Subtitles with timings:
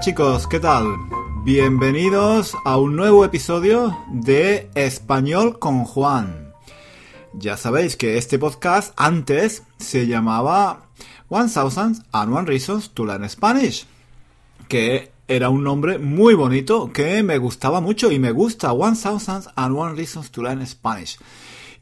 [0.00, 0.96] Chicos, ¿qué tal?
[1.44, 6.54] Bienvenidos a un nuevo episodio de Español con Juan.
[7.34, 10.86] Ya sabéis que este podcast antes se llamaba
[11.28, 13.84] One Thousand and One Reasons to Learn Spanish,
[14.68, 19.48] que era un nombre muy bonito que me gustaba mucho y me gusta One Thousand
[19.54, 21.18] and One Reasons to Learn Spanish.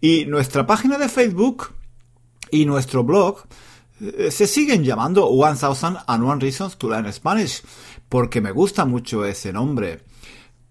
[0.01, 1.69] Y nuestra página de Facebook
[2.51, 3.45] y nuestro blog
[4.01, 7.63] eh, se siguen llamando One Thousand and One Reasons to Learn Spanish
[8.09, 10.01] porque me gusta mucho ese nombre.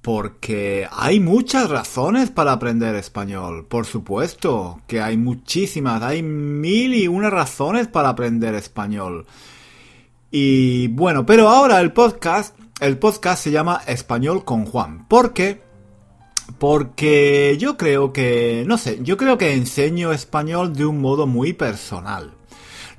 [0.01, 7.07] Porque hay muchas razones para aprender español, por supuesto, que hay muchísimas, hay mil y
[7.07, 9.25] una razones para aprender español.
[10.31, 15.07] Y bueno, pero ahora el podcast, el podcast se llama Español con Juan.
[15.07, 15.61] ¿Por qué?
[16.57, 21.51] Porque yo creo que, no sé, yo creo que enseño español de un modo muy
[21.51, 22.33] personal.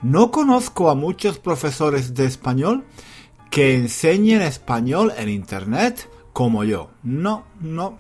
[0.03, 2.84] No conozco a muchos profesores de español
[3.50, 6.91] que enseñen español en Internet como yo.
[7.02, 7.98] No, no.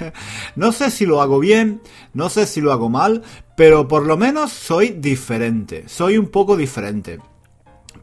[0.56, 1.80] no sé si lo hago bien,
[2.12, 3.22] no sé si lo hago mal,
[3.56, 7.18] pero por lo menos soy diferente, soy un poco diferente.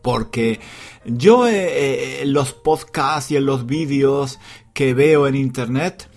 [0.02, 0.60] Porque
[1.06, 4.40] yo eh, en los podcasts y en los vídeos
[4.74, 6.10] que veo en Internet,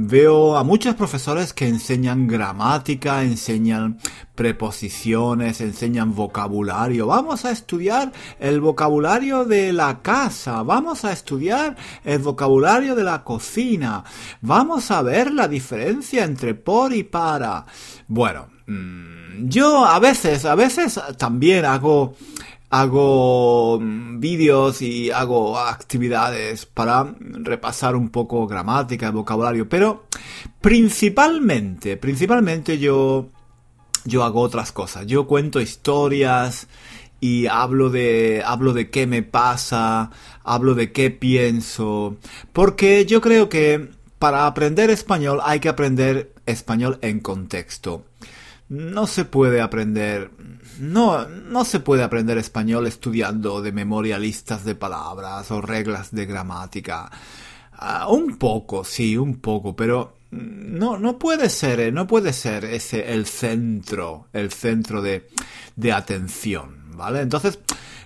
[0.00, 3.98] Veo a muchos profesores que enseñan gramática, enseñan
[4.36, 7.08] preposiciones, enseñan vocabulario.
[7.08, 11.74] Vamos a estudiar el vocabulario de la casa, vamos a estudiar
[12.04, 14.04] el vocabulario de la cocina,
[14.40, 17.66] vamos a ver la diferencia entre por y para.
[18.06, 22.14] Bueno, mm, yo a veces, a veces también hago
[22.70, 30.06] hago mm, vídeos y hago actividades para repasar un poco gramática, vocabulario, pero
[30.60, 33.28] principalmente, principalmente yo,
[34.04, 35.06] yo hago otras cosas.
[35.06, 36.68] Yo cuento historias
[37.20, 40.10] y hablo de, hablo de qué me pasa,
[40.44, 42.16] hablo de qué pienso,
[42.52, 48.04] porque yo creo que para aprender español hay que aprender español en contexto.
[48.68, 50.30] No se puede aprender
[50.78, 56.26] no, no se puede aprender español estudiando de memoria listas de palabras o reglas de
[56.26, 57.10] gramática.
[57.72, 62.64] Ah, un poco, sí, un poco, pero no, no puede ser, eh, no puede ser
[62.64, 65.28] ese el centro, el centro de,
[65.76, 67.20] de atención, ¿vale?
[67.20, 67.58] Entonces,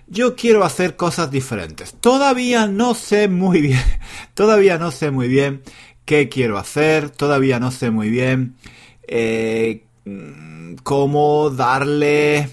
[0.06, 1.94] yo quiero hacer cosas diferentes.
[1.94, 3.82] Todavía no sé muy bien,
[4.34, 5.62] todavía no sé muy bien
[6.04, 8.56] qué quiero hacer, todavía no sé muy bien
[9.06, 9.84] eh,
[10.82, 12.48] cómo darle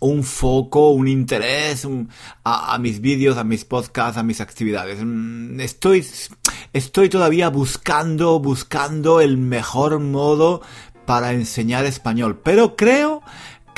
[0.00, 1.86] un foco, un interés
[2.44, 5.00] a, mis vídeos, a mis podcasts, a mis actividades.
[5.02, 6.06] Mm, estoy,
[6.72, 10.62] estoy todavía buscando, buscando el mejor modo
[11.06, 13.22] para enseñar español, pero creo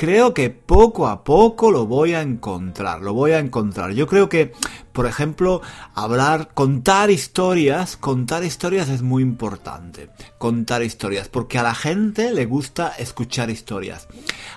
[0.00, 3.92] creo que poco a poco lo voy a encontrar, lo voy a encontrar.
[3.92, 4.54] Yo creo que,
[4.94, 5.60] por ejemplo,
[5.94, 10.08] hablar, contar historias, contar historias es muy importante.
[10.38, 14.08] Contar historias, porque a la gente le gusta escuchar historias.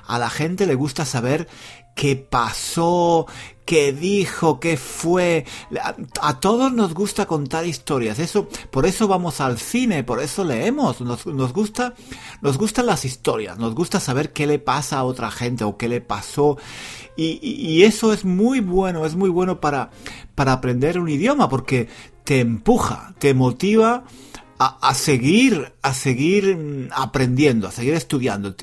[0.07, 1.49] A la gente le gusta saber
[1.95, 3.27] qué pasó,
[3.65, 5.45] qué dijo, qué fue.
[6.21, 8.19] A, todos nos gusta contar historias.
[8.19, 11.01] Eso, por eso vamos al cine, por eso leemos.
[11.01, 11.93] Nos, nos, gusta,
[12.41, 13.57] nos gustan las historias.
[13.57, 16.57] Nos gusta saber qué le pasa a otra gente o qué le pasó.
[17.15, 19.91] Y, y eso es muy bueno, es muy bueno para,
[20.35, 21.87] para aprender un idioma porque
[22.23, 24.05] te empuja, te motiva
[24.57, 28.55] a, seguir, a seguir mm, aprendiendo, a seguir estudiando.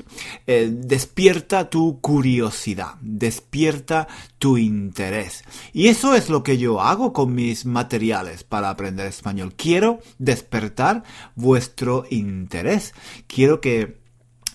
[0.47, 4.07] Eh, despierta tu curiosidad, despierta
[4.37, 5.43] tu interés.
[5.73, 9.53] Y eso es lo que yo hago con mis materiales para aprender español.
[9.55, 11.03] Quiero despertar
[11.35, 12.93] vuestro interés.
[13.27, 14.00] Quiero que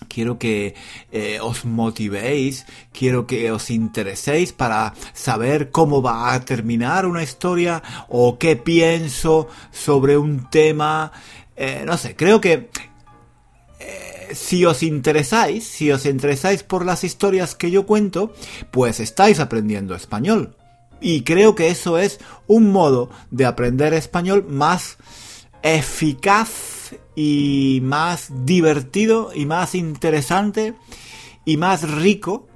[0.07, 0.75] quiero que
[1.11, 7.81] eh, os motivéis, quiero que os intereséis para saber cómo va a terminar una historia
[8.09, 11.11] o qué pienso sobre un tema.
[11.55, 12.69] Eh, no sé, creo que
[13.79, 18.33] eh, si os interesáis, si os interesáis por las historias que yo cuento,
[18.71, 20.55] pues estáis aprendiendo español.
[20.99, 24.97] Y creo que eso es un modo de aprender español más
[25.61, 30.75] eficaz y más divertido y más interesante
[31.45, 32.47] y más rico,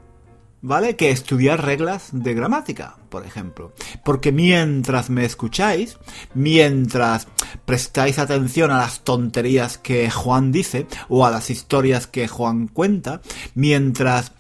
[0.62, 0.96] ¿vale?
[0.96, 3.74] Que estudiar reglas de gramática, por ejemplo.
[4.06, 5.98] Porque mientras me escucháis,
[6.36, 7.28] mientras
[7.66, 13.22] prestáis atención a las tonterías que Juan dice o a las historias que Juan cuenta,
[13.56, 14.34] mientras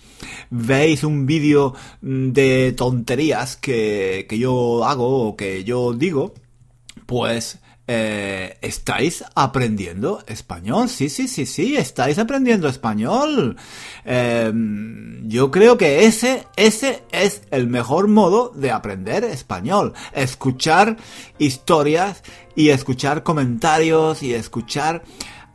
[0.51, 6.35] veis un vídeo de tonterías que, que yo hago o que yo digo,
[7.07, 10.87] pues eh, ¿estáis aprendiendo español?
[10.87, 13.57] Sí, sí, sí, sí, estáis aprendiendo español.
[14.05, 19.93] Em, yo creo que ese, ese es el mejor modo de aprender español.
[20.13, 20.97] Escuchar
[21.37, 22.23] historias
[22.55, 25.03] y escuchar comentarios y escuchar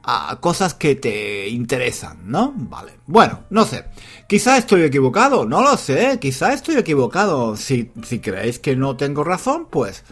[0.09, 2.53] a cosas que te interesan, ¿no?
[2.57, 2.93] Vale.
[3.07, 3.87] Bueno, no sé.
[4.29, 6.19] Quizá estoy equivocado, no lo sé.
[6.21, 7.57] Quizá estoy equivocado.
[7.57, 10.05] Si, si creéis que no tengo razón, pues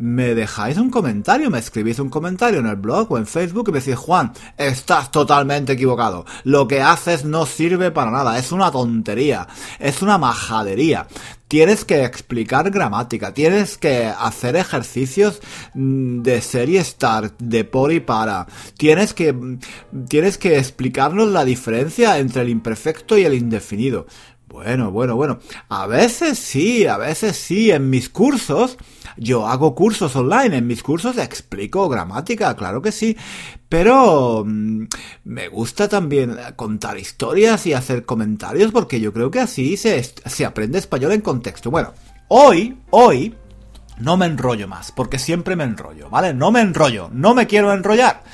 [0.00, 3.72] me dejáis un comentario, me escribís un comentario en el blog o en Facebook y
[3.72, 6.24] me decís, Juan, estás totalmente equivocado.
[6.44, 9.46] Lo que haces no sirve para nada, es una tontería,
[9.78, 11.06] es una majadería.
[11.48, 15.42] Tienes que explicar gramática, tienes que hacer ejercicios
[15.74, 18.46] mm, de serie start, de por y para.
[18.78, 19.58] Tienes que,
[20.08, 24.06] tienes que explicarnos la diferencia entre el imperfecto y el indefinido.
[24.50, 25.38] Bueno, bueno, bueno.
[25.68, 27.70] A veces sí, a veces sí.
[27.70, 28.76] En mis cursos,
[29.16, 30.56] yo hago cursos online.
[30.56, 33.16] En mis cursos explico gramática, claro que sí.
[33.68, 34.86] Pero mm,
[35.24, 40.44] me gusta también contar historias y hacer comentarios porque yo creo que así se, se
[40.44, 41.70] aprende español en contexto.
[41.70, 41.92] Bueno,
[42.26, 43.36] hoy, hoy,
[43.98, 46.34] no me enrollo más, porque siempre me enrollo, ¿vale?
[46.34, 48.24] No me enrollo, no me quiero enrollar.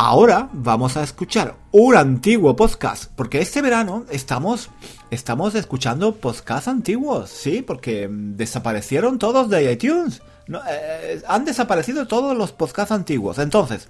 [0.00, 4.70] Ahora vamos a escuchar un antiguo podcast, porque este verano estamos,
[5.10, 7.62] estamos escuchando podcasts antiguos, ¿sí?
[7.62, 10.22] Porque desaparecieron todos de iTunes.
[10.68, 13.40] Eh, han desaparecido todos los podcasts antiguos.
[13.40, 13.88] Entonces,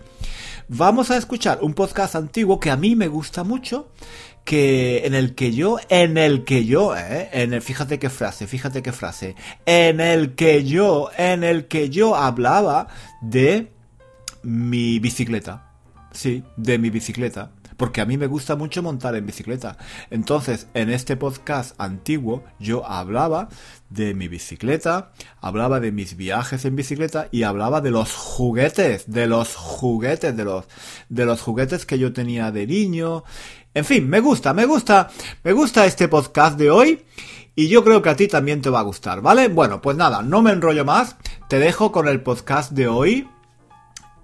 [0.66, 3.90] vamos a escuchar un podcast antiguo que a mí me gusta mucho,
[4.46, 8.46] que en el que yo, en el que yo, eh, en el, fíjate qué frase,
[8.46, 12.88] fíjate qué frase, en el que yo, en el que yo hablaba
[13.20, 13.70] de
[14.42, 15.67] mi bicicleta
[16.18, 17.52] Sí, de mi bicicleta.
[17.76, 19.78] Porque a mí me gusta mucho montar en bicicleta.
[20.10, 23.48] Entonces, en este podcast antiguo, yo hablaba
[23.88, 29.28] de mi bicicleta, hablaba de mis viajes en bicicleta y hablaba de los juguetes, de
[29.28, 30.64] los juguetes, de los,
[31.08, 33.22] de los juguetes que yo tenía de niño.
[33.72, 35.10] En fin, me gusta, me gusta,
[35.44, 37.04] me gusta este podcast de hoy.
[37.54, 39.46] Y yo creo que a ti también te va a gustar, ¿vale?
[39.46, 41.14] Bueno, pues nada, no me enrollo más.
[41.48, 43.28] Te dejo con el podcast de hoy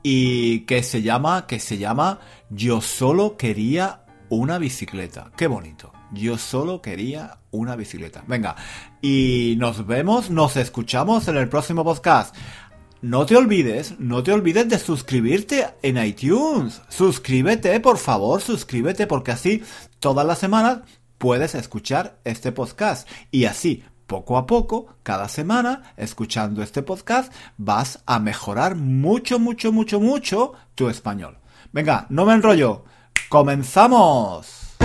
[0.06, 2.21] y que se llama, que se llama
[2.51, 5.33] Yo solo quería una bicicleta.
[5.37, 5.93] Qué bonito.
[6.12, 8.23] Yo solo quería una bicicleta.
[8.29, 8.55] Venga,
[9.01, 12.37] y nos vemos, nos escuchamos en el próximo podcast.
[13.01, 16.83] No te olvides, no te olvides de suscribirte en iTunes.
[16.89, 19.62] Suscríbete, por favor, suscríbete porque así
[20.00, 20.81] todas las semanas
[21.17, 28.03] puedes escuchar este podcast y así poco a poco, cada semana, escuchando este podcast, vas
[28.06, 31.39] a mejorar mucho, mucho, mucho, mucho tu español.
[31.73, 32.85] Venga, no me enrollo.
[33.29, 34.77] ¡Comenzamos!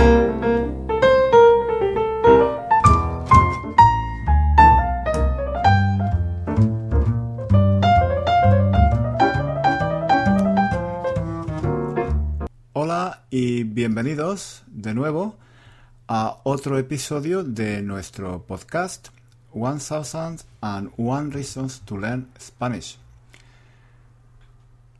[12.72, 15.36] Hola y bienvenidos de nuevo
[16.12, 19.10] a otro episodio de nuestro podcast
[19.52, 22.98] One Thousand and One Reasons to Learn Spanish.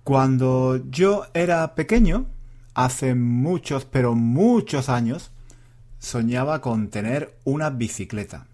[0.04, 2.26] Cuando yo era pequeño,
[2.74, 5.32] hace muchos, pero muchos años,
[5.98, 8.46] soñaba con tener una bicicleta.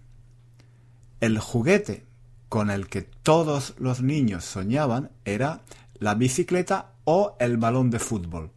[1.19, 2.07] El juguete
[2.49, 5.61] con el que todos los niños soñaban era
[5.99, 8.49] la bicicleta o el balón de fútbol.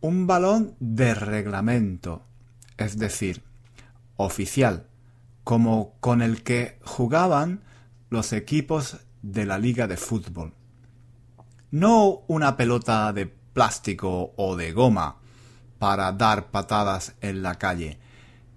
[0.00, 2.22] Un balón de reglamento,
[2.78, 3.42] es decir,
[4.16, 4.86] oficial,
[5.44, 7.62] como con el que jugaban
[8.10, 10.54] los equipos de la liga de fútbol.
[11.70, 15.16] No una pelota de plástico o de goma
[15.78, 17.98] para dar patadas en la calle,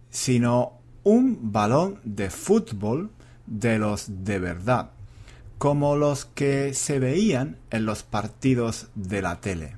[0.09, 3.11] sino un balón de fútbol
[3.47, 4.91] de los de verdad,
[5.57, 9.77] como los que se veían en los partidos de la tele.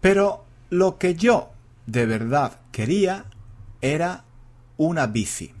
[0.00, 1.50] Pero lo que yo
[1.86, 3.24] de verdad quería
[3.80, 4.24] era
[4.76, 5.54] una bici.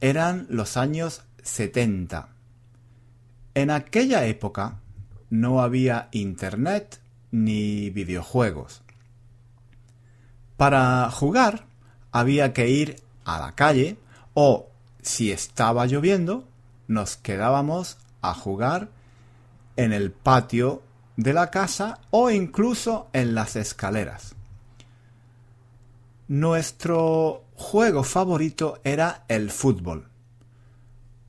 [0.00, 2.28] Eran los años 70.
[3.54, 4.80] En aquella época
[5.28, 8.82] no había internet ni videojuegos.
[10.56, 11.66] Para jugar
[12.12, 13.96] había que ir a la calle
[14.34, 14.68] o,
[15.02, 16.46] si estaba lloviendo,
[16.86, 18.88] nos quedábamos a jugar
[19.76, 20.82] en el patio
[21.20, 24.34] de la casa o incluso en las escaleras.
[26.28, 30.08] Nuestro juego favorito era el fútbol.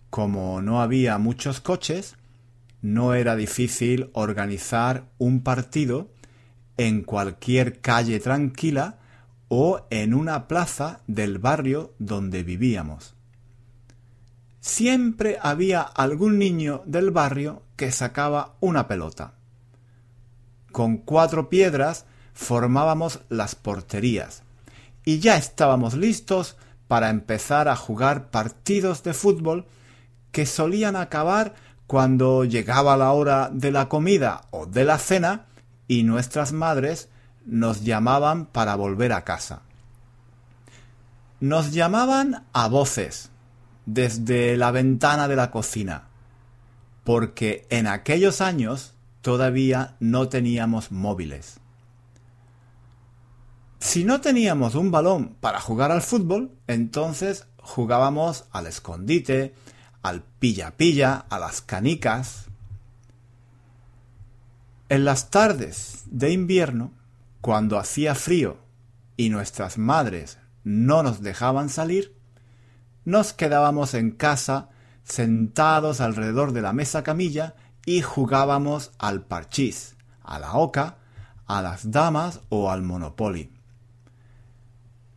[0.10, 2.16] Como no había muchos coches,
[2.82, 6.10] no era difícil organizar un partido
[6.78, 9.00] en cualquier calle tranquila
[9.50, 13.14] o en una plaza del barrio donde vivíamos.
[14.62, 19.41] siempre había algún niño del barrio que sacaba una pelota.
[20.72, 24.44] Con cuatro piedras formábamos las porterías
[25.04, 29.66] y ya estábamos listos para empezar a jugar partidos de fútbol
[30.32, 31.54] que solían acabar
[31.88, 35.46] cuando llegaba la hora de la comida o de la cena
[35.88, 37.10] y nuestras madres
[37.46, 39.62] nos llamaban para volver a casa.
[41.40, 43.30] Nos llamaban a voces
[43.86, 46.04] desde la ventana de la cocina,
[47.04, 51.60] porque en aquellos años todavía no teníamos móviles.
[53.80, 59.56] Si no teníamos un balón para jugar al fútbol, entonces jugábamos al escondite,
[60.04, 62.46] al pilla-pilla, a las canicas.
[64.90, 66.92] En las tardes de invierno,
[67.42, 68.58] cuando hacía frío
[69.18, 72.16] y nuestras madres no nos dejaban salir,
[73.04, 74.70] nos quedábamos en casa
[75.04, 80.98] sentados alrededor de la mesa camilla y jugábamos al parchís, a la oca,
[81.48, 83.52] a las damas o al monopoly.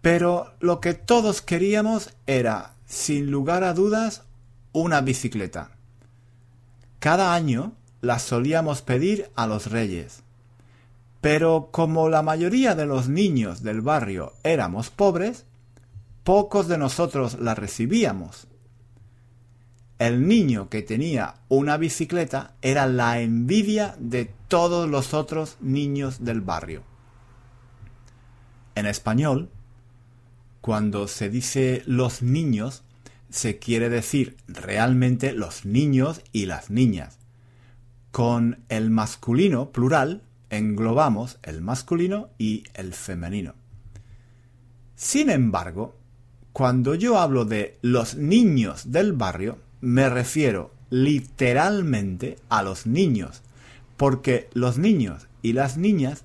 [0.00, 4.23] Pero lo que todos queríamos era, sin lugar a dudas,
[4.73, 5.71] una bicicleta.
[6.99, 10.23] Cada año la solíamos pedir a los reyes.
[11.21, 15.47] Pero como la mayoría de los niños del barrio éramos pobres,
[16.23, 18.47] pocos de nosotros la recibíamos.
[20.05, 26.43] El niño que tenía una bicicleta era la envidia de todos los otros niños del
[26.43, 26.83] barrio.
[28.75, 29.49] En español,
[30.61, 32.83] cuando se dice los niños,
[33.31, 37.17] se quiere decir realmente los niños y las niñas.
[38.11, 40.21] Con el masculino plural
[40.51, 43.55] englobamos el masculino y el femenino.
[44.97, 45.97] Sin embargo,
[46.53, 53.43] cuando yo hablo de los niños del barrio, me refiero literalmente a los niños,
[53.97, 56.25] porque los niños y las niñas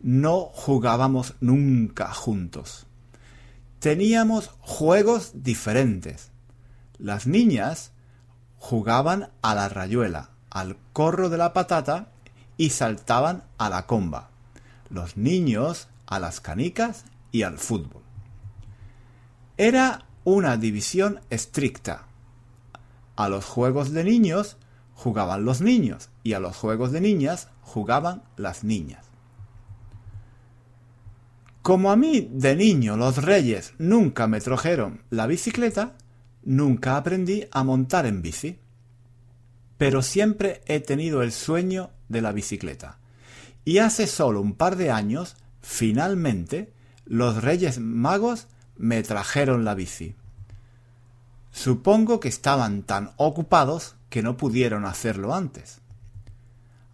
[0.00, 2.86] no jugábamos nunca juntos
[3.84, 6.30] teníamos juegos diferentes.
[6.96, 7.92] Las niñas
[8.56, 12.10] jugaban a la rayuela, al corro de la patata
[12.56, 14.30] y saltaban a la comba.
[14.88, 18.00] Los niños a las canicas y al fútbol.
[19.58, 22.06] Era una división estricta.
[23.16, 24.56] A los juegos de niños
[24.94, 29.06] jugaban los niños y a los juegos de niñas jugaban las niñas.
[31.62, 35.96] Como a mí de niño los reyes nunca me trajeron la bicicleta,
[36.42, 38.58] nunca aprendí a montar en bici.
[39.78, 42.98] Pero siempre he tenido el sueño de la bicicleta.
[43.64, 46.72] Y hace solo un par de años, finalmente,
[47.06, 50.16] los reyes magos me trajeron la bici.
[51.54, 55.78] Supongo que estaban tan ocupados que no pudieron hacerlo antes.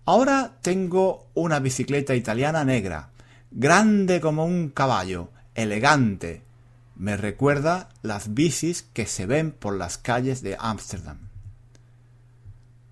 [0.04, 3.08] Ahora tengo una bicicleta italiana negra,
[3.50, 6.42] grande como un caballo, elegante.
[6.94, 11.30] Me recuerda las bicis que se ven por las calles de Ámsterdam.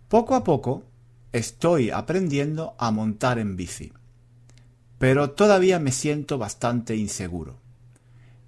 [0.08, 0.84] Poco a poco
[1.32, 3.92] estoy aprendiendo a montar en bici,
[4.98, 7.58] pero todavía me siento bastante inseguro.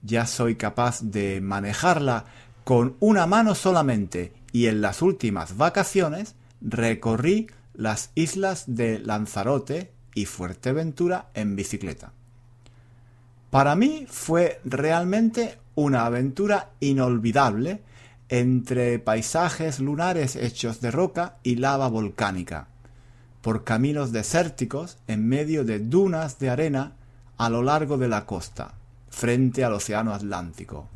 [0.02, 2.24] Ya soy capaz de manejarla
[2.64, 10.26] con una mano solamente y en las últimas vacaciones recorrí las islas de Lanzarote y
[10.26, 12.12] Fuerteventura en bicicleta.
[13.50, 17.80] Para mí fue realmente una aventura inolvidable
[18.28, 22.68] entre paisajes lunares hechos de roca y lava volcánica,
[23.40, 26.92] por caminos desérticos en medio de dunas de arena
[27.38, 28.74] a lo largo de la costa,
[29.08, 30.88] frente al Océano Atlántico.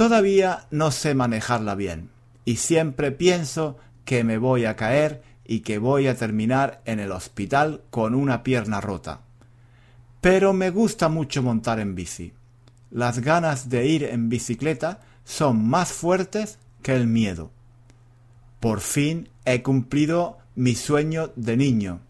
[0.00, 2.08] Todavía no sé manejarla bien,
[2.46, 3.76] y siempre pienso
[4.06, 8.42] que me voy a caer y que voy a terminar en el hospital con una
[8.42, 9.20] pierna rota.
[10.22, 12.32] Pero me gusta mucho montar en bici.
[12.90, 17.50] Las ganas de ir en bicicleta son más fuertes que el miedo.
[18.58, 22.00] Por fin he cumplido mi sueño de niño.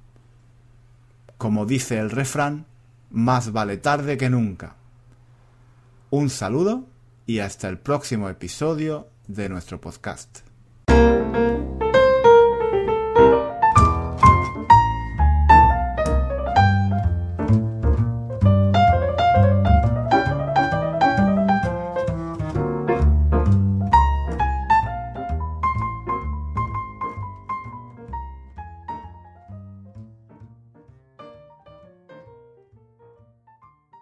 [1.39, 2.67] Como dice el refrán,
[3.11, 4.77] más vale tarde que nunca.
[6.11, 6.85] Un saludo
[7.31, 10.50] y hasta el próximo episodio de nuestro podcast.